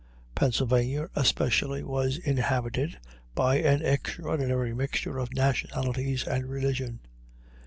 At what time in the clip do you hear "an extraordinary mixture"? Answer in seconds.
3.59-5.19